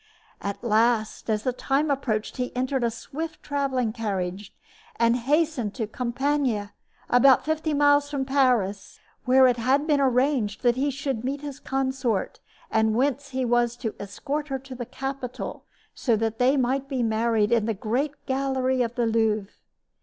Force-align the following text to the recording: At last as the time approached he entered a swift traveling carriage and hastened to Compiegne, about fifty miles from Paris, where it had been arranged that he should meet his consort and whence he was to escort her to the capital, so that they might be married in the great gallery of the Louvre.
At 0.41 0.63
last 0.63 1.29
as 1.29 1.43
the 1.43 1.53
time 1.53 1.91
approached 1.91 2.37
he 2.37 2.51
entered 2.55 2.83
a 2.83 2.89
swift 2.89 3.43
traveling 3.43 3.93
carriage 3.93 4.51
and 4.95 5.15
hastened 5.15 5.75
to 5.75 5.85
Compiegne, 5.85 6.71
about 7.07 7.45
fifty 7.45 7.71
miles 7.71 8.09
from 8.09 8.25
Paris, 8.25 8.99
where 9.25 9.45
it 9.45 9.57
had 9.57 9.85
been 9.85 10.01
arranged 10.01 10.63
that 10.63 10.75
he 10.75 10.89
should 10.89 11.23
meet 11.23 11.41
his 11.41 11.59
consort 11.59 12.39
and 12.71 12.95
whence 12.95 13.29
he 13.29 13.45
was 13.45 13.75
to 13.75 13.93
escort 13.99 14.47
her 14.47 14.57
to 14.57 14.73
the 14.73 14.87
capital, 14.87 15.65
so 15.93 16.15
that 16.15 16.39
they 16.39 16.57
might 16.57 16.89
be 16.89 17.03
married 17.03 17.51
in 17.51 17.67
the 17.67 17.75
great 17.75 18.25
gallery 18.25 18.81
of 18.81 18.95
the 18.95 19.05
Louvre. 19.05 19.51